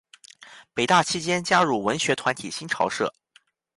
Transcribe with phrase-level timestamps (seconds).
[0.73, 3.13] 北大期间加入文学团体新潮社。